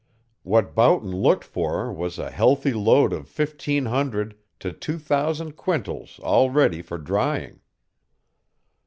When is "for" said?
1.43-1.93, 6.81-6.97